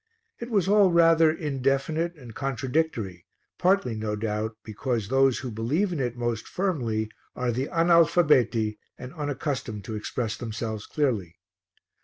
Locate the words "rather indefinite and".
0.91-2.33